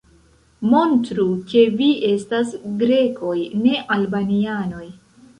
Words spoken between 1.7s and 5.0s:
vi estas Grekoj, ne Albanianoj!